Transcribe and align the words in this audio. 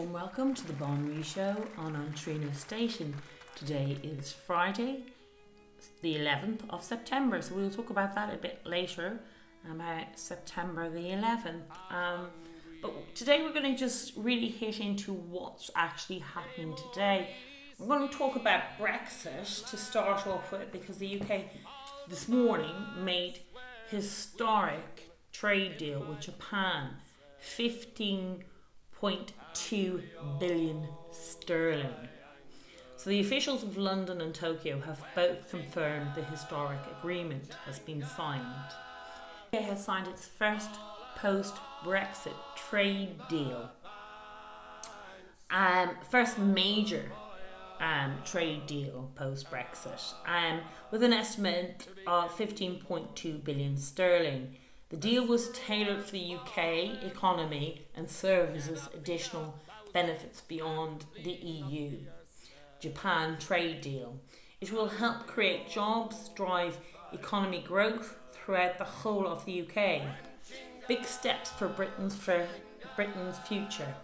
warm 0.00 0.12
welcome 0.14 0.54
to 0.54 0.66
the 0.66 0.72
Bon 0.72 1.06
Ree 1.06 1.22
Show 1.22 1.54
on 1.76 1.92
Antrina 1.92 2.54
Station. 2.54 3.14
Today 3.54 3.98
is 4.02 4.32
Friday, 4.32 5.04
the 6.00 6.14
11th 6.16 6.60
of 6.70 6.82
September, 6.82 7.42
so 7.42 7.54
we'll 7.54 7.70
talk 7.70 7.90
about 7.90 8.14
that 8.14 8.32
a 8.32 8.38
bit 8.38 8.62
later 8.64 9.20
about 9.70 10.06
September 10.18 10.88
the 10.88 11.00
11th. 11.00 11.64
Um, 11.90 12.28
but 12.80 13.14
today 13.14 13.42
we're 13.42 13.52
going 13.52 13.74
to 13.74 13.78
just 13.78 14.14
really 14.16 14.48
hit 14.48 14.80
into 14.80 15.12
what's 15.12 15.70
actually 15.76 16.20
happening 16.20 16.74
today. 16.92 17.34
We're 17.78 17.98
going 17.98 18.08
to 18.08 18.16
talk 18.16 18.36
about 18.36 18.62
Brexit 18.78 19.68
to 19.68 19.76
start 19.76 20.26
off 20.26 20.50
with 20.50 20.72
because 20.72 20.96
the 20.96 21.20
UK 21.20 21.42
this 22.08 22.26
morning 22.26 22.74
made 23.04 23.40
historic 23.90 25.10
trade 25.30 25.76
deal 25.76 26.00
with 26.00 26.20
Japan, 26.20 26.92
15.2 29.02 30.02
billion 30.38 30.86
sterling. 31.10 31.94
So 32.96 33.08
the 33.08 33.20
officials 33.20 33.62
of 33.62 33.78
London 33.78 34.20
and 34.20 34.34
Tokyo 34.34 34.78
have 34.80 35.02
both 35.14 35.48
confirmed 35.50 36.10
the 36.14 36.22
historic 36.24 36.80
agreement 36.98 37.54
has 37.64 37.78
been 37.78 38.04
signed. 38.04 38.44
UK 39.54 39.62
has 39.62 39.82
signed 39.82 40.06
its 40.06 40.26
first 40.26 40.70
post 41.16 41.54
Brexit 41.82 42.34
trade 42.56 43.16
deal. 43.28 43.70
Um, 45.50 45.96
first 46.10 46.38
major 46.38 47.10
um, 47.80 48.18
trade 48.24 48.66
deal 48.66 49.10
post 49.14 49.50
Brexit, 49.50 50.12
um, 50.26 50.60
with 50.90 51.02
an 51.02 51.14
estimate 51.14 51.88
of 52.06 52.30
15.2 52.36 53.42
billion 53.42 53.76
sterling. 53.76 54.56
The 54.90 54.96
deal 54.96 55.24
was 55.24 55.50
tailored 55.50 56.04
for 56.04 56.10
the 56.10 56.34
UK 56.34 57.04
economy 57.04 57.86
and 57.94 58.10
services 58.10 58.88
additional 58.92 59.54
benefits 59.92 60.40
beyond 60.40 61.04
the 61.22 61.30
EU. 61.30 61.98
Japan 62.80 63.38
trade 63.38 63.82
deal. 63.82 64.18
It 64.60 64.72
will 64.72 64.88
help 64.88 65.28
create 65.28 65.70
jobs, 65.70 66.30
drive 66.30 66.78
economy 67.12 67.62
growth 67.66 68.16
throughout 68.32 68.78
the 68.78 68.84
whole 68.84 69.28
of 69.28 69.44
the 69.44 69.62
UK. 69.62 70.02
Big 70.88 71.04
steps 71.04 71.50
for 71.50 71.68
Britain's 71.68 72.16
for 72.16 72.48
Britain's 72.96 73.38
future. 73.46 73.94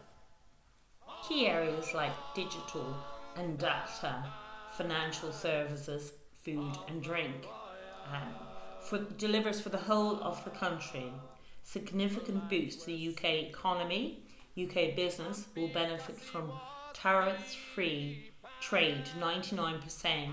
Key 1.29 1.49
areas 1.49 1.95
like 1.95 2.13
digital 2.33 2.97
and 3.35 3.59
data, 3.59 4.25
financial 4.77 5.33
services, 5.33 6.13
food 6.45 6.79
and 6.87 7.03
drink. 7.03 7.45
For, 8.87 8.99
delivers 8.99 9.61
for 9.61 9.69
the 9.69 9.79
whole 9.79 10.23
of 10.23 10.43
the 10.45 10.51
country. 10.51 11.13
Significant 11.63 12.49
boost 12.49 12.81
to 12.81 12.87
the 12.87 13.09
UK 13.09 13.25
economy. 13.49 14.23
UK 14.59 14.95
business 14.97 15.47
will 15.57 15.69
benefit 15.69 16.19
from 16.19 16.51
tariffs 16.95 17.55
free 17.55 18.31
trade, 18.61 19.05
99% 19.21 20.31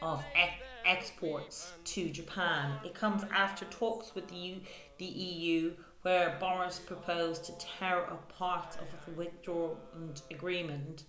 of 0.00 0.24
ex- 0.34 0.54
exports 0.84 1.72
to 1.84 2.08
Japan. 2.10 2.78
It 2.84 2.94
comes 2.94 3.22
after 3.32 3.64
talks 3.66 4.14
with 4.14 4.28
the, 4.28 4.36
U- 4.36 4.60
the 4.98 5.04
EU 5.04 5.74
where 6.02 6.36
Boris 6.40 6.80
proposed 6.80 7.44
to 7.44 7.52
tear 7.58 8.00
apart 8.04 8.76
of 8.80 8.88
the 9.06 9.12
withdrawal 9.12 9.78
agreement 10.30 11.04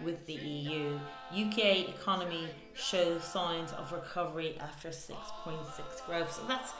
with 0.00 0.26
the 0.26 0.34
EU. 0.34 0.98
UK 1.32 1.88
economy 1.88 2.48
shows 2.74 3.24
signs 3.24 3.72
of 3.72 3.92
recovery 3.92 4.56
after 4.60 4.88
6.6 4.88 6.06
growth. 6.06 6.32
So 6.32 6.42
that's 6.46 6.72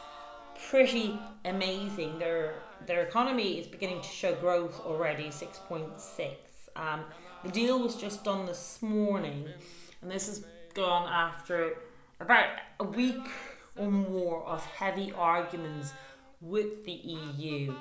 pretty 0.71 1.19
amazing. 1.45 2.19
Their 2.19 2.55
their 2.87 3.03
economy 3.03 3.59
is 3.59 3.67
beginning 3.67 4.01
to 4.01 4.09
show 4.09 4.35
growth 4.35 4.81
already, 4.81 5.29
6.6. 5.29 6.35
Um, 6.75 7.05
the 7.45 7.51
deal 7.51 7.81
was 7.81 7.97
just 7.97 8.25
done 8.25 8.47
this 8.47 8.81
morning, 8.83 9.49
and 10.01 10.11
this 10.11 10.27
has 10.27 10.45
gone 10.75 11.09
after 11.09 11.75
about 12.21 12.47
a 12.81 12.85
week 12.85 13.27
or 13.77 13.91
more 13.91 14.45
of 14.45 14.65
heavy 14.65 15.13
arguments 15.13 15.93
with 16.41 16.85
the 16.85 16.93
EU 16.93 17.75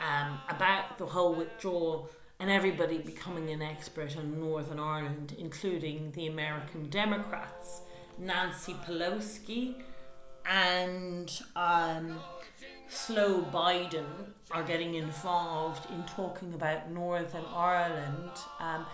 um, 0.00 0.40
about 0.48 0.98
the 0.98 1.06
whole 1.06 1.34
withdrawal 1.34 2.10
and 2.38 2.50
everybody 2.50 2.98
becoming 2.98 3.50
an 3.50 3.62
expert 3.62 4.16
on 4.16 4.38
Northern 4.38 4.78
Ireland, 4.78 5.34
including 5.38 6.12
the 6.12 6.26
American 6.26 6.88
Democrats, 6.90 7.80
Nancy 8.18 8.74
Pelosi, 8.86 9.74
and 10.44 11.40
um, 11.56 12.20
Slow 12.88 13.42
Biden 13.42 14.06
are 14.50 14.62
getting 14.62 14.94
involved 14.94 15.90
in 15.90 16.02
talking 16.04 16.54
about 16.54 16.90
Northern 16.90 17.44
Ireland 17.54 18.30
um, 18.60 18.86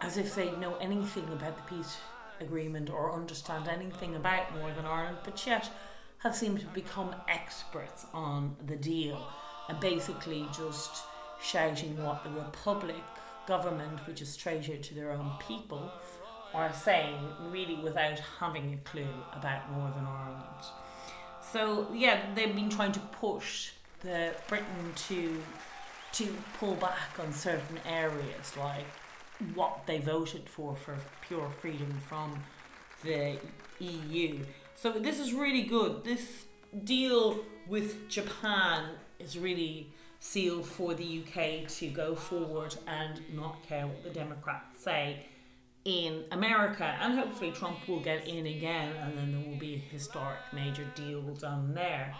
as 0.00 0.16
if 0.16 0.34
they 0.34 0.50
know 0.52 0.76
anything 0.76 1.24
about 1.32 1.56
the 1.56 1.74
peace 1.74 1.96
agreement 2.40 2.90
or 2.90 3.14
understand 3.14 3.68
anything 3.68 4.14
about 4.14 4.54
Northern 4.54 4.84
Ireland, 4.84 5.18
but 5.24 5.44
yet 5.46 5.70
have 6.18 6.36
seemed 6.36 6.60
to 6.60 6.66
become 6.66 7.14
experts 7.28 8.06
on 8.12 8.54
the 8.66 8.76
deal. 8.76 9.26
And 9.68 9.80
basically 9.80 10.46
just 10.56 11.02
shouting 11.40 12.02
what 12.02 12.24
the 12.24 12.30
Republic 12.30 13.02
government, 13.46 14.06
which 14.06 14.20
is 14.22 14.36
traitor 14.36 14.76
to 14.76 14.94
their 14.94 15.12
own 15.12 15.32
people, 15.46 15.90
are 16.54 16.72
saying, 16.72 17.18
really 17.50 17.76
without 17.76 18.18
having 18.40 18.74
a 18.74 18.88
clue 18.88 19.06
about 19.32 19.70
Northern 19.72 20.06
Ireland. 20.06 20.64
So 21.52 21.88
yeah, 21.92 22.34
they've 22.34 22.54
been 22.54 22.70
trying 22.70 22.92
to 22.92 23.00
push 23.00 23.70
the 24.00 24.34
Britain 24.48 24.92
to 25.08 25.42
to 26.12 26.34
pull 26.58 26.74
back 26.76 27.18
on 27.20 27.30
certain 27.30 27.78
areas 27.86 28.56
like 28.56 28.86
what 29.54 29.86
they 29.86 29.98
voted 29.98 30.48
for 30.48 30.74
for 30.74 30.96
pure 31.20 31.50
freedom 31.60 32.00
from 32.08 32.42
the 33.04 33.38
EU. 33.80 34.38
So 34.74 34.92
this 34.92 35.18
is 35.18 35.34
really 35.34 35.64
good. 35.64 36.04
This 36.04 36.46
deal 36.84 37.40
with 37.68 38.08
Japan 38.08 38.90
is 39.18 39.38
really 39.38 39.92
sealed 40.26 40.66
for 40.66 40.92
the 40.92 41.22
UK 41.22 41.68
to 41.68 41.86
go 41.86 42.16
forward 42.16 42.74
and 42.88 43.22
not 43.32 43.62
care 43.62 43.86
what 43.86 44.02
the 44.02 44.10
Democrats 44.10 44.82
say 44.82 45.24
in 45.84 46.24
America. 46.32 46.96
And 47.00 47.16
hopefully 47.16 47.52
Trump 47.52 47.86
will 47.86 48.00
get 48.00 48.26
in 48.26 48.46
again 48.46 48.92
and 48.96 49.16
then 49.16 49.30
there 49.30 49.48
will 49.48 49.58
be 49.58 49.74
a 49.74 49.92
historic 49.92 50.40
major 50.52 50.84
deal 50.96 51.22
done 51.34 51.74
there. 51.74 52.12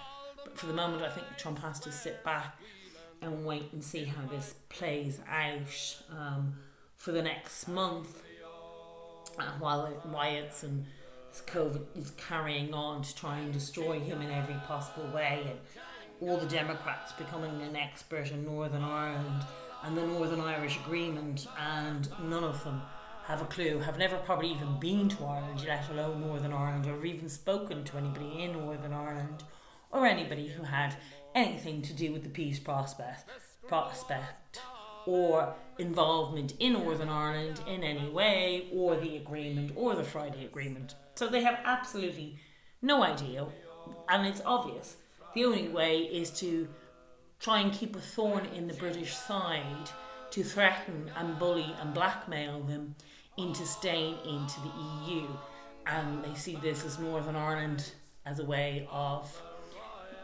But 0.44 0.56
for 0.56 0.66
the 0.66 0.72
moment, 0.72 1.02
I 1.02 1.10
think 1.10 1.26
Trump 1.36 1.58
has 1.58 1.80
to 1.80 1.90
sit 1.90 2.22
back 2.22 2.56
and 3.22 3.44
wait 3.44 3.72
and 3.72 3.82
see 3.82 4.04
how 4.04 4.24
this 4.26 4.54
plays 4.68 5.18
out 5.28 5.96
um, 6.16 6.54
for 6.94 7.10
the 7.10 7.22
next 7.22 7.66
month 7.66 8.22
uh, 9.36 9.50
while 9.58 9.92
riots 10.06 10.62
and 10.62 10.86
COVID 11.48 11.84
is 11.96 12.12
carrying 12.12 12.72
on 12.72 13.02
to 13.02 13.14
try 13.16 13.38
and 13.38 13.52
destroy 13.52 13.98
him 13.98 14.22
in 14.22 14.30
every 14.30 14.54
possible 14.66 15.10
way. 15.12 15.42
And 15.50 15.58
all 16.20 16.36
the 16.38 16.46
Democrats 16.46 17.12
becoming 17.12 17.62
an 17.62 17.76
expert 17.76 18.30
in 18.30 18.44
Northern 18.44 18.82
Ireland 18.82 19.44
and 19.84 19.96
the 19.96 20.06
Northern 20.06 20.40
Irish 20.40 20.78
Agreement, 20.78 21.46
and 21.58 22.08
none 22.28 22.44
of 22.44 22.62
them 22.64 22.82
have 23.24 23.42
a 23.42 23.46
clue, 23.46 23.78
have 23.80 23.98
never 23.98 24.16
probably 24.18 24.50
even 24.50 24.78
been 24.80 25.08
to 25.08 25.24
Ireland, 25.24 25.64
let 25.66 25.88
alone 25.90 26.20
Northern 26.20 26.52
Ireland, 26.52 26.86
or 26.86 27.04
even 27.04 27.28
spoken 27.28 27.84
to 27.84 27.96
anybody 27.98 28.44
in 28.44 28.52
Northern 28.52 28.92
Ireland, 28.92 29.44
or 29.90 30.06
anybody 30.06 30.48
who 30.48 30.62
had 30.62 30.96
anything 31.34 31.82
to 31.82 31.92
do 31.92 32.12
with 32.12 32.22
the 32.22 32.30
peace 32.30 32.58
prospect, 32.58 33.28
prospect 33.68 34.60
or 35.06 35.54
involvement 35.78 36.54
in 36.58 36.72
Northern 36.72 37.08
Ireland 37.08 37.60
in 37.68 37.84
any 37.84 38.08
way, 38.08 38.68
or 38.72 38.96
the 38.96 39.16
agreement, 39.16 39.72
or 39.76 39.94
the 39.94 40.02
Friday 40.02 40.44
Agreement. 40.44 40.94
So 41.14 41.28
they 41.28 41.42
have 41.42 41.60
absolutely 41.64 42.38
no 42.82 43.04
idea, 43.04 43.46
and 44.08 44.26
it's 44.26 44.42
obvious 44.44 44.96
the 45.36 45.44
only 45.44 45.68
way 45.68 45.98
is 45.98 46.30
to 46.30 46.66
try 47.38 47.60
and 47.60 47.70
keep 47.70 47.94
a 47.94 48.00
thorn 48.00 48.46
in 48.46 48.66
the 48.66 48.72
British 48.72 49.14
side 49.14 49.90
to 50.30 50.42
threaten 50.42 51.10
and 51.14 51.38
bully 51.38 51.74
and 51.78 51.92
blackmail 51.92 52.60
them 52.62 52.94
into 53.36 53.66
staying 53.66 54.16
into 54.24 54.58
the 54.60 55.12
EU. 55.12 55.26
And 55.86 56.24
they 56.24 56.34
see 56.34 56.56
this 56.56 56.86
as 56.86 56.98
Northern 56.98 57.36
Ireland 57.36 57.92
as 58.24 58.38
a 58.38 58.46
way 58.46 58.88
of 58.90 59.30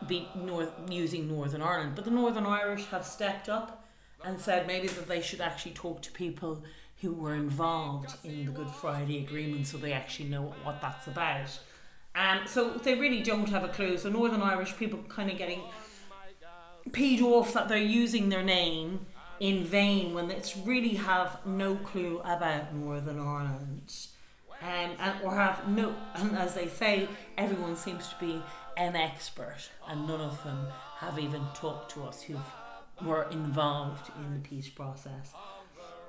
be 0.08 0.26
north, 0.34 0.72
using 0.88 1.28
Northern 1.28 1.60
Ireland. 1.60 1.92
But 1.94 2.06
the 2.06 2.10
Northern 2.10 2.46
Irish 2.46 2.86
have 2.86 3.04
stepped 3.04 3.50
up 3.50 3.86
and 4.24 4.40
said 4.40 4.66
maybe 4.66 4.88
that 4.88 5.08
they 5.08 5.20
should 5.20 5.42
actually 5.42 5.72
talk 5.72 6.00
to 6.02 6.12
people 6.12 6.64
who 7.02 7.12
were 7.12 7.34
involved 7.34 8.16
in 8.24 8.46
the 8.46 8.52
Good 8.52 8.70
Friday 8.70 9.22
Agreement 9.22 9.66
so 9.66 9.76
they 9.76 9.92
actually 9.92 10.30
know 10.30 10.54
what 10.62 10.80
that's 10.80 11.06
about. 11.06 11.58
Um, 12.14 12.40
so 12.46 12.70
they 12.70 12.94
really 12.94 13.22
don't 13.22 13.48
have 13.48 13.64
a 13.64 13.68
clue. 13.68 13.96
So 13.96 14.10
Northern 14.10 14.42
Irish 14.42 14.76
people 14.76 15.00
kind 15.08 15.30
of 15.30 15.38
getting 15.38 15.62
peed 16.90 17.22
off 17.22 17.54
that 17.54 17.68
they're 17.68 17.78
using 17.78 18.28
their 18.28 18.42
name 18.42 19.06
in 19.40 19.64
vain 19.64 20.14
when 20.14 20.30
it's 20.30 20.56
really 20.56 20.94
have 20.94 21.38
no 21.46 21.74
clue 21.76 22.20
about 22.24 22.74
Northern 22.74 23.18
Ireland. 23.18 23.94
Um, 24.60 24.90
and 25.00 25.24
or 25.24 25.34
have 25.34 25.66
no 25.68 25.92
and 26.14 26.36
as 26.38 26.54
they 26.54 26.68
say, 26.68 27.08
everyone 27.36 27.74
seems 27.76 28.08
to 28.08 28.14
be 28.20 28.42
an 28.76 28.94
expert 28.94 29.70
and 29.88 30.06
none 30.06 30.20
of 30.20 30.42
them 30.44 30.68
have 30.98 31.18
even 31.18 31.42
talked 31.54 31.90
to 31.92 32.04
us 32.04 32.22
who 32.22 32.36
were 33.04 33.24
involved 33.30 34.10
in 34.16 34.34
the 34.34 34.48
peace 34.48 34.68
process. 34.68 35.32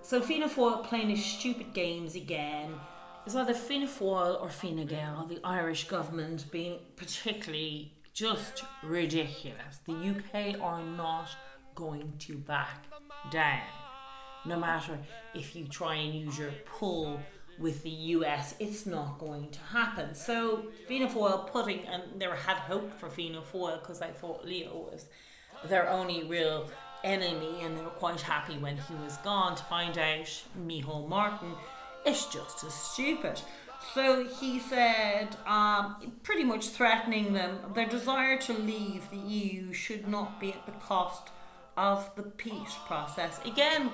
so 0.03 0.21
Fianna 0.21 0.47
Fáil 0.47 0.83
playing 0.83 1.09
his 1.09 1.25
stupid 1.25 1.73
games 1.73 2.13
again. 2.15 2.75
It's 3.25 3.35
either 3.35 3.53
Fianna 3.53 3.87
Fáil 3.87 4.41
or 4.41 4.49
Fine 4.49 4.85
Gael, 4.85 5.25
the 5.29 5.39
Irish 5.45 5.87
government, 5.87 6.51
being 6.51 6.79
particularly 6.97 7.93
just 8.13 8.65
ridiculous. 8.83 9.79
The 9.85 9.93
UK 9.93 10.59
are 10.61 10.83
not 10.83 11.29
going 11.73 12.13
to 12.19 12.37
back 12.37 12.83
down. 13.31 13.61
No 14.45 14.59
matter 14.59 14.99
if 15.33 15.55
you 15.55 15.65
try 15.67 15.95
and 15.95 16.13
use 16.13 16.37
your 16.37 16.51
pull 16.65 17.17
with 17.57 17.81
the 17.83 17.89
US, 17.89 18.55
it's 18.59 18.85
not 18.85 19.19
going 19.19 19.49
to 19.51 19.59
happen. 19.59 20.13
So 20.13 20.65
Fianna 20.89 21.07
Fáil 21.07 21.47
putting, 21.49 21.85
and 21.87 22.03
they 22.19 22.25
had 22.25 22.57
hope 22.57 22.93
for 22.99 23.09
Fianna 23.09 23.41
Fáil 23.41 23.79
because 23.79 24.01
I 24.01 24.09
thought 24.09 24.45
Leo 24.45 24.89
was 24.91 25.05
their 25.69 25.89
only 25.89 26.25
real 26.25 26.69
enemy, 27.05 27.61
and 27.61 27.77
they 27.77 27.81
were 27.81 27.89
quite 27.89 28.19
happy 28.19 28.57
when 28.57 28.75
he 28.77 28.95
was 28.95 29.15
gone 29.17 29.55
to 29.55 29.63
find 29.63 29.97
out 29.97 30.43
Micheál 30.65 31.07
Martin 31.07 31.53
is 32.05 32.25
just 32.25 32.63
as 32.63 32.73
stupid. 32.73 33.41
So 33.93 34.25
he 34.25 34.59
said, 34.59 35.35
um, 35.45 36.13
pretty 36.23 36.43
much 36.43 36.69
threatening 36.69 37.33
them, 37.33 37.59
their 37.75 37.87
desire 37.87 38.37
to 38.41 38.53
leave 38.53 39.09
the 39.09 39.17
EU 39.17 39.73
should 39.73 40.07
not 40.07 40.39
be 40.39 40.53
at 40.53 40.65
the 40.65 40.71
cost 40.73 41.29
of 41.75 42.09
the 42.15 42.23
peace 42.23 42.75
process. 42.85 43.39
Again, 43.45 43.91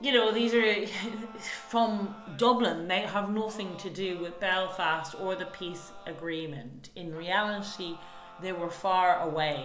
you 0.00 0.12
know, 0.12 0.32
these 0.32 0.52
are 0.54 0.86
from 1.68 2.14
Dublin, 2.36 2.88
they 2.88 3.00
have 3.00 3.30
nothing 3.30 3.76
to 3.78 3.90
do 3.90 4.18
with 4.18 4.40
Belfast 4.40 5.14
or 5.20 5.34
the 5.34 5.46
peace 5.46 5.92
agreement. 6.06 6.90
In 6.96 7.14
reality, 7.14 7.96
they 8.42 8.52
were 8.52 8.70
far 8.70 9.20
away 9.20 9.64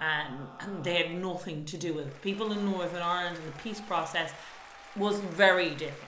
and, 0.00 0.46
and 0.60 0.84
they 0.84 0.94
had 0.94 1.14
nothing 1.14 1.64
to 1.66 1.76
do 1.76 1.92
with 1.94 2.06
it. 2.06 2.22
People 2.22 2.52
in 2.52 2.64
Northern 2.64 3.02
Ireland 3.02 3.36
and 3.36 3.52
the 3.52 3.58
peace 3.58 3.80
process 3.80 4.32
was 4.96 5.18
very 5.20 5.70
different 5.70 6.05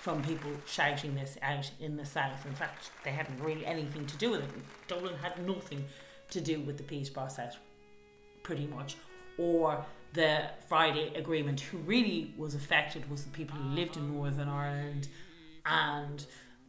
from 0.00 0.22
people 0.22 0.50
shouting 0.66 1.14
this 1.14 1.36
out 1.42 1.70
in 1.78 1.96
the 1.96 2.06
south. 2.06 2.46
In 2.46 2.54
fact, 2.54 2.90
they 3.04 3.10
hadn't 3.10 3.38
really 3.38 3.66
anything 3.66 4.06
to 4.06 4.16
do 4.16 4.30
with 4.30 4.40
it. 4.40 4.50
Dublin 4.88 5.14
had 5.22 5.46
nothing 5.46 5.84
to 6.30 6.40
do 6.40 6.60
with 6.60 6.78
the 6.78 6.82
peace 6.82 7.10
process, 7.10 7.58
pretty 8.42 8.66
much, 8.66 8.96
or 9.36 9.84
the 10.14 10.44
Friday 10.68 11.12
Agreement. 11.14 11.60
Who 11.60 11.78
really 11.78 12.32
was 12.38 12.54
affected 12.54 13.10
was 13.10 13.24
the 13.24 13.30
people 13.30 13.58
who 13.58 13.74
lived 13.74 13.98
in 13.98 14.14
Northern 14.14 14.48
Ireland 14.48 15.08
and 15.66 16.24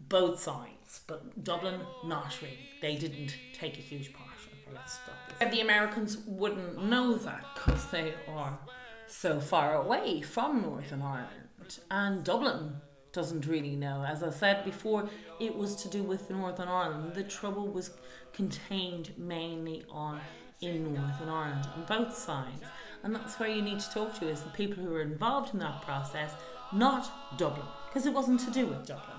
both 0.10 0.42
sides, 0.42 1.00
but 1.08 1.42
Dublin, 1.42 1.80
not 2.04 2.38
really. 2.42 2.60
They 2.82 2.96
didn't 2.96 3.34
take 3.54 3.78
a 3.78 3.82
huge 3.82 4.12
part. 4.14 4.28
Let's 4.74 4.94
stop 4.94 5.40
this. 5.40 5.52
The 5.52 5.62
Americans 5.62 6.18
wouldn't 6.26 6.84
know 6.84 7.16
that 7.16 7.46
because 7.56 7.86
they 7.92 8.14
are 8.30 8.58
so 9.08 9.40
far 9.40 9.76
away 9.76 10.22
from 10.22 10.62
Northern 10.62 11.02
Ireland 11.02 11.80
and 11.90 12.24
Dublin 12.24 12.76
doesn't 13.14 13.46
really 13.46 13.76
know. 13.76 14.06
As 14.08 14.24
I 14.24 14.30
said 14.30 14.64
before, 14.64 15.10
it 15.40 15.56
was 15.56 15.76
to 15.84 15.90
do 15.90 16.04
with 16.04 16.30
Northern 16.30 16.68
Ireland. 16.68 17.14
The 17.14 17.24
trouble 17.24 17.68
was 17.68 17.92
contained 18.34 19.12
mainly 19.18 19.84
on 19.90 20.22
in 20.62 20.94
Northern 20.94 21.30
Ireland 21.30 21.68
on 21.76 21.86
both 21.86 22.16
sides. 22.16 22.64
And 23.04 23.16
that's 23.16 23.40
where 23.40 23.50
you 23.50 23.62
need 23.62 23.80
to 23.80 23.92
talk 23.92 24.20
to 24.20 24.30
is 24.30 24.42
the 24.42 24.50
people 24.52 24.84
who 24.84 24.92
were 24.92 25.02
involved 25.02 25.54
in 25.54 25.60
that 25.60 25.82
process, 25.82 26.34
not 26.72 27.38
Dublin, 27.38 27.66
because 27.88 28.06
it 28.06 28.14
wasn't 28.14 28.40
to 28.42 28.52
do 28.52 28.68
with 28.68 28.86
Dublin. 28.86 29.18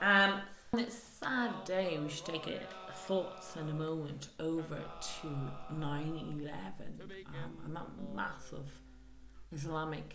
Um, 0.00 0.40
on 0.72 0.80
this 0.84 1.02
sad 1.20 1.64
day, 1.64 1.98
we 2.00 2.08
should 2.08 2.26
take 2.26 2.46
a 2.46 2.60
thoughts 3.06 3.56
in 3.56 3.68
a 3.68 3.74
moment 3.74 4.28
over 4.38 4.78
to 5.20 5.28
9 5.74 6.38
11 6.40 6.54
um, 7.26 7.58
and 7.64 7.76
that 7.76 7.86
massive 8.14 8.81
Islamic 9.52 10.14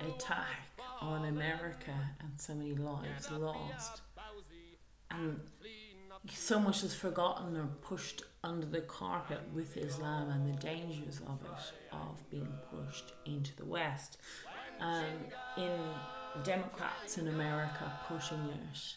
attack 0.00 0.68
on 1.00 1.24
America 1.26 1.94
and 2.20 2.30
so 2.36 2.54
many 2.54 2.74
lives 2.74 3.30
lost. 3.30 4.02
And 5.10 5.40
so 6.30 6.58
much 6.58 6.82
is 6.82 6.94
forgotten 6.94 7.56
or 7.56 7.66
pushed 7.82 8.22
under 8.42 8.66
the 8.66 8.80
carpet 8.80 9.40
with 9.54 9.76
Islam 9.76 10.30
and 10.30 10.48
the 10.48 10.60
dangers 10.60 11.20
of 11.26 11.40
it, 11.42 11.72
of 11.92 12.30
being 12.30 12.52
pushed 12.70 13.12
into 13.24 13.54
the 13.56 13.64
West. 13.64 14.18
Um, 14.80 15.04
in 15.56 15.76
Democrats 16.44 17.18
in 17.18 17.28
America 17.28 17.92
pushing 18.06 18.38
it, 18.38 18.96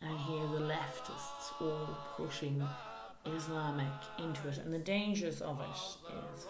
and 0.00 0.18
here 0.20 0.46
the 0.46 0.60
leftists 0.60 1.60
all 1.60 1.98
pushing 2.16 2.62
Islamic 3.24 3.92
into 4.18 4.48
it, 4.48 4.58
and 4.58 4.72
the 4.72 4.78
dangers 4.78 5.42
of 5.42 5.60
it 5.60 5.66
is 6.36 6.46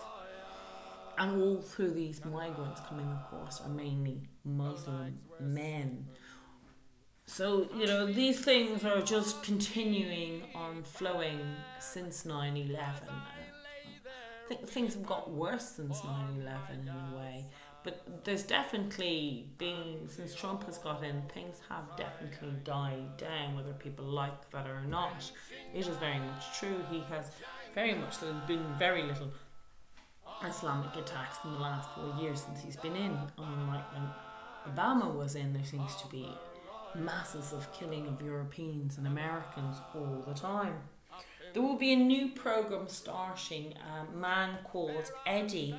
and 1.18 1.42
all 1.42 1.60
through 1.60 1.92
these 1.92 2.24
migrants 2.24 2.80
coming 2.88 3.10
across 3.12 3.60
are 3.60 3.68
mainly 3.68 4.22
Muslim 4.44 5.18
men. 5.40 6.06
So, 7.26 7.68
you 7.76 7.86
know, 7.86 8.06
these 8.06 8.40
things 8.40 8.84
are 8.84 9.02
just 9.02 9.42
continuing 9.42 10.42
on 10.54 10.82
flowing 10.84 11.40
since 11.80 12.24
9 12.24 12.56
11. 12.56 13.08
I 13.08 14.48
think 14.48 14.68
things 14.68 14.94
have 14.94 15.04
got 15.06 15.30
worse 15.30 15.68
since 15.70 16.04
9 16.04 16.40
11 16.42 16.82
in 16.82 16.88
a 16.88 17.16
way. 17.16 17.46
But 17.82 18.24
there's 18.24 18.42
definitely 18.42 19.48
been, 19.58 20.08
since 20.08 20.34
Trump 20.34 20.64
has 20.64 20.76
got 20.78 21.04
in, 21.04 21.22
things 21.32 21.60
have 21.68 21.96
definitely 21.96 22.58
died 22.64 23.16
down, 23.16 23.54
whether 23.54 23.72
people 23.74 24.04
like 24.04 24.50
that 24.50 24.66
or 24.66 24.82
not. 24.88 25.30
It 25.72 25.86
is 25.86 25.96
very 25.96 26.18
much 26.18 26.58
true. 26.58 26.80
He 26.90 27.00
has 27.08 27.30
very 27.74 27.94
much, 27.94 28.18
there's 28.18 28.34
been 28.48 28.64
very 28.76 29.04
little 29.04 29.30
Islamic 30.44 30.94
attacks 30.96 31.38
in 31.44 31.52
the 31.52 31.58
last 31.58 31.88
four 31.90 32.14
years 32.20 32.42
since 32.42 32.62
he's 32.62 32.76
been 32.76 32.96
in. 32.96 33.18
Unlike 33.38 33.92
when 33.92 34.74
Obama 34.74 35.14
was 35.14 35.34
in, 35.34 35.52
there 35.52 35.64
seems 35.64 35.94
to 35.96 36.08
be 36.08 36.28
masses 36.94 37.52
of 37.52 37.72
killing 37.72 38.06
of 38.06 38.20
Europeans 38.22 38.98
and 38.98 39.06
Americans 39.06 39.76
all 39.94 40.24
the 40.26 40.34
time. 40.34 40.74
There 41.52 41.62
will 41.62 41.78
be 41.78 41.92
a 41.92 41.96
new 41.96 42.30
program 42.30 42.88
starting, 42.88 43.74
a 43.76 44.16
man 44.16 44.58
called 44.64 45.10
Eddie, 45.26 45.74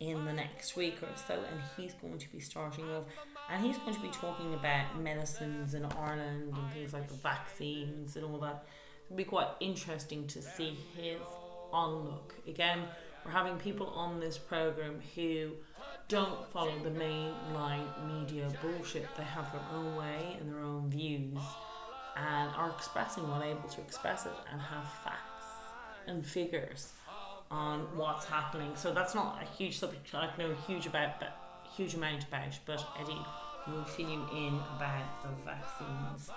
in 0.00 0.24
the 0.24 0.32
next 0.32 0.76
week 0.76 1.02
or 1.02 1.08
so, 1.26 1.34
and 1.34 1.60
he's 1.76 1.92
going 1.94 2.18
to 2.18 2.30
be 2.30 2.38
starting 2.38 2.88
off, 2.90 3.04
and 3.50 3.64
he's 3.64 3.76
going 3.78 3.94
to 3.94 4.00
be 4.00 4.08
talking 4.08 4.54
about 4.54 4.98
medicines 5.00 5.74
in 5.74 5.84
Ireland 5.84 6.54
and 6.56 6.72
things 6.72 6.92
like 6.92 7.08
the 7.08 7.14
vaccines 7.14 8.14
and 8.16 8.24
all 8.24 8.38
that. 8.38 8.64
It'll 9.06 9.16
be 9.16 9.24
quite 9.24 9.48
interesting 9.60 10.26
to 10.28 10.42
see 10.42 10.78
his 10.96 11.20
onlook 11.72 12.32
again 12.46 12.84
we're 13.24 13.30
having 13.30 13.56
people 13.58 13.88
on 13.88 14.20
this 14.20 14.38
program 14.38 15.00
who 15.14 15.52
don't 16.08 16.50
follow 16.50 16.72
the 16.82 16.90
mainline 16.90 17.86
media 18.06 18.48
bullshit. 18.62 19.06
They 19.16 19.24
have 19.24 19.52
their 19.52 19.60
own 19.74 19.96
way 19.96 20.36
and 20.40 20.50
their 20.50 20.60
own 20.60 20.88
views 20.88 21.38
and 22.16 22.50
are 22.56 22.70
expressing 22.70 23.28
what 23.28 23.40
they're 23.40 23.50
able 23.50 23.68
to 23.68 23.80
express 23.80 24.26
it 24.26 24.32
and 24.50 24.60
have 24.60 24.90
facts 25.04 25.46
and 26.06 26.26
figures 26.26 26.92
on 27.50 27.80
what's 27.96 28.26
happening. 28.26 28.72
So 28.74 28.92
that's 28.92 29.14
not 29.14 29.42
a 29.42 29.56
huge 29.56 29.78
subject 29.78 30.14
I 30.14 30.30
know 30.38 30.54
huge 30.66 30.86
about 30.86 31.20
but 31.20 31.36
huge 31.76 31.94
amount 31.94 32.24
about, 32.26 32.54
but 32.66 32.84
Eddie 33.00 33.24
will 33.66 33.84
fill 33.84 34.08
you 34.08 34.24
in 34.32 34.60
about 34.76 35.22
the 35.22 35.28
vaccines. 35.44 36.30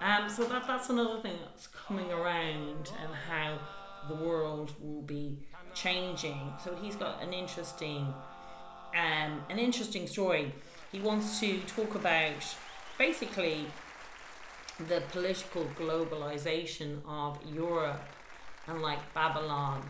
Um, 0.00 0.28
so 0.28 0.44
that 0.44 0.66
that's 0.66 0.90
another 0.90 1.20
thing 1.20 1.36
that's 1.44 1.68
coming 1.68 2.10
around 2.10 2.90
and 3.00 3.14
how 3.28 3.58
the 4.08 4.16
world 4.16 4.72
will 4.80 5.02
be 5.02 5.38
changing. 5.74 6.52
So 6.62 6.74
he's 6.74 6.96
got 6.96 7.22
an 7.22 7.32
interesting, 7.32 8.12
um, 8.94 9.42
an 9.50 9.58
interesting 9.58 10.06
story. 10.06 10.52
He 10.90 11.00
wants 11.00 11.40
to 11.40 11.58
talk 11.60 11.94
about 11.94 12.44
basically 12.98 13.66
the 14.88 15.02
political 15.10 15.64
globalization 15.78 16.98
of 17.06 17.38
Europe 17.52 18.02
and 18.66 18.80
like 18.82 19.00
Babylon 19.14 19.82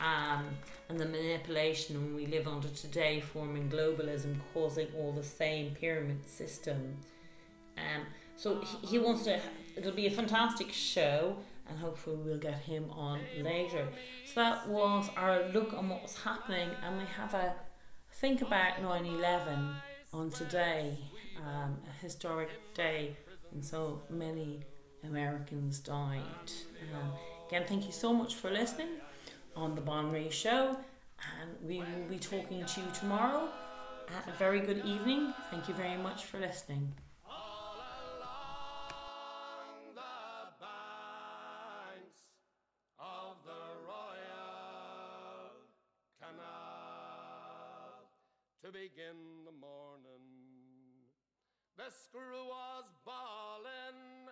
um, 0.00 0.46
and 0.88 0.98
the 0.98 1.06
manipulation 1.06 2.14
we 2.14 2.26
live 2.26 2.46
under 2.46 2.68
today 2.68 3.20
forming 3.20 3.70
globalism 3.70 4.36
causing 4.52 4.88
all 4.96 5.12
the 5.12 5.22
same 5.22 5.74
pyramid 5.74 6.28
system 6.28 6.96
um, 7.78 8.02
so 8.36 8.60
he, 8.60 8.86
he 8.86 8.98
wants 8.98 9.24
to 9.24 9.40
it'll 9.76 9.92
be 9.92 10.06
a 10.06 10.10
fantastic 10.10 10.72
show 10.72 11.36
and 11.68 11.78
hopefully 11.78 12.16
we'll 12.16 12.38
get 12.38 12.58
him 12.58 12.90
on 12.90 13.20
later. 13.40 13.88
So 14.24 14.40
that 14.40 14.68
was 14.68 15.08
our 15.16 15.48
look 15.48 15.72
on 15.72 15.88
what 15.88 16.02
was 16.02 16.16
happening, 16.22 16.70
and 16.84 16.98
we 16.98 17.04
have 17.16 17.34
a 17.34 17.54
think 18.12 18.42
about 18.42 18.80
9 18.80 19.06
11 19.06 19.74
on 20.12 20.30
today, 20.30 20.98
um, 21.44 21.76
a 21.88 22.02
historic 22.02 22.48
day, 22.74 23.16
and 23.52 23.64
so 23.64 24.02
many 24.08 24.60
Americans 25.04 25.78
died. 25.80 26.22
Um, 26.94 27.12
again, 27.48 27.64
thank 27.66 27.86
you 27.86 27.92
so 27.92 28.12
much 28.12 28.36
for 28.36 28.50
listening 28.50 29.00
on 29.54 29.74
the 29.74 29.80
Bon 29.80 30.10
Ray 30.10 30.30
Show, 30.30 30.76
and 31.40 31.50
we 31.62 31.78
will 31.78 32.08
be 32.08 32.18
talking 32.18 32.64
to 32.64 32.80
you 32.80 32.86
tomorrow. 32.98 33.48
Have 34.08 34.34
a 34.34 34.38
very 34.38 34.60
good 34.60 34.84
evening. 34.84 35.34
Thank 35.50 35.68
you 35.68 35.74
very 35.74 35.96
much 35.96 36.24
for 36.24 36.38
listening. 36.38 36.92
To 48.66 48.72
begin 48.72 49.46
the 49.46 49.52
morning. 49.52 50.26
The 51.76 51.86
screw 51.86 52.50
was 52.50 52.84
bawling. 53.04 54.26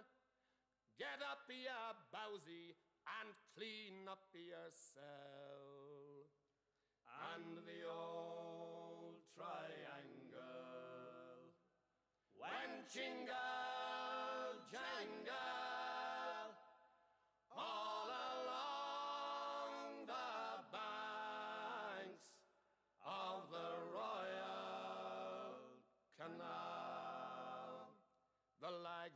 Get 0.98 1.22
up, 1.22 1.46
ya 1.46 1.94
bowsy, 2.10 2.74
and 3.22 3.30
clean 3.54 4.08
up 4.10 4.26
your 4.34 4.70
cell. 4.90 6.26
And 7.30 7.58
the 7.62 7.86
old 7.86 9.22
triangle 9.36 10.34
went 12.34 12.90
jingle 12.90 13.73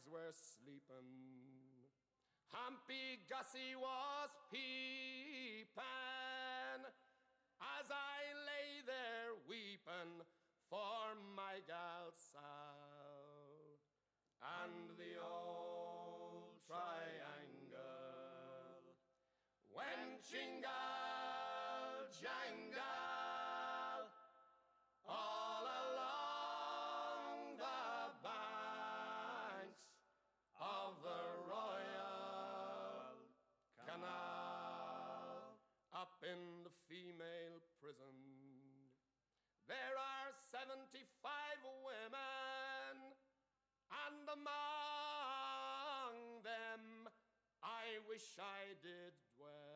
The 0.04 0.10
were 0.10 0.32
sleeping. 0.32 1.10
Humpy 2.52 3.20
Gussie 3.28 3.74
was 3.74 4.30
peeping 4.50 5.74
as 7.60 7.86
I 7.90 8.20
lay 8.46 8.82
there 8.86 9.34
weeping 9.48 10.22
for 10.70 11.16
my 11.34 11.60
gal 11.66 12.12
Sal 12.12 13.78
and 14.62 14.96
the 14.98 15.18
old 15.20 16.62
triangle 16.66 17.74
went 19.74 20.22
jingle 20.30 20.97
75 40.50 40.96
women, 41.84 43.12
and 43.92 44.28
among 44.32 44.56
them 46.40 47.08
I 47.62 48.00
wish 48.08 48.24
I 48.40 48.72
did 48.80 49.12
dwell. 49.36 49.67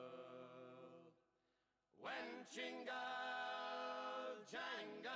went 2.02 2.50
jingle 2.50 2.92
jangle 4.50 5.12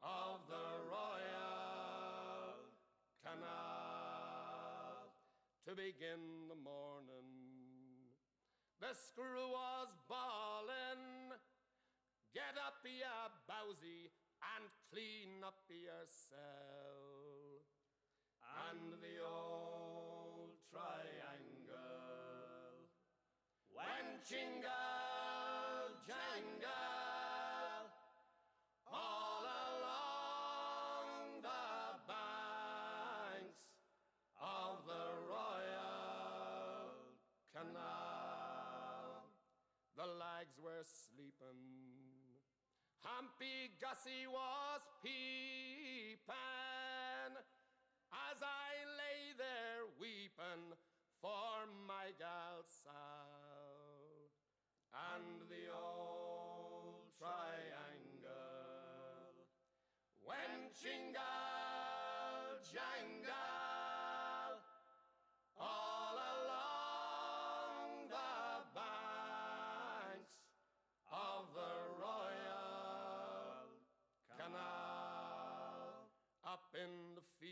of 0.02 0.40
the 0.48 0.68
Royal 0.88 2.56
Canal 3.24 5.12
to 5.68 5.72
begin 5.76 6.48
the 6.48 6.56
morning. 6.56 6.99
The 8.80 8.96
screw 8.96 9.52
was 9.52 9.92
bawling. 10.08 11.36
Get 12.34 12.56
up, 12.56 12.80
ya 12.88 13.28
bowsy, 13.44 14.08
and 14.56 14.72
clean 14.90 15.44
up 15.44 15.68
your 15.68 16.08
cell. 16.08 17.60
And 18.40 18.96
the 19.04 19.20
old 19.20 20.56
triangle 20.72 21.76
went 23.76 24.24
jingle 24.24 24.59
The 40.56 40.62
were 40.64 40.84
sleeping. 40.84 41.62
Humpy 43.04 43.72
Gussie 43.80 44.28
was 44.28 44.82
peeping 45.04 46.26
as 48.12 48.38
I 48.42 48.72
lay 48.98 49.34
there 49.38 49.86
weeping 50.00 50.74
for 51.22 51.68
my 51.88 52.12
gal 52.18 52.64
Sal 52.66 53.30
and 55.14 55.42
the 55.50 55.70
old 55.72 57.14
triangle 57.20 58.26
went 60.26 60.74
jingle 60.82 61.22
jangle 62.74 63.19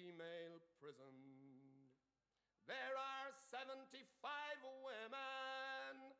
female 0.07 0.63
prison. 0.79 1.19
There 2.63 2.95
are 2.95 3.29
75 3.51 3.99
women, 4.87 6.15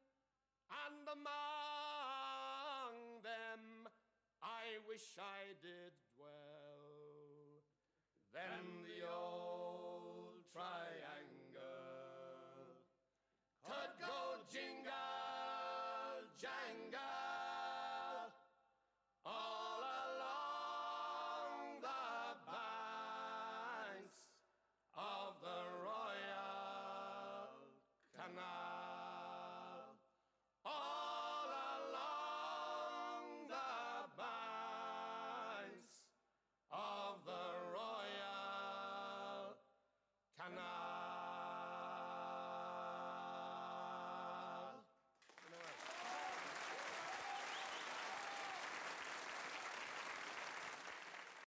and 0.67 1.07
among 1.07 2.91
them 3.23 3.87
I 4.43 4.75
wish 4.89 5.15
I 5.15 5.55
did 5.63 5.95
dwell. 6.19 7.63
Then 8.35 8.83
the 8.83 9.07
old 9.07 10.43
triangle 10.51 10.96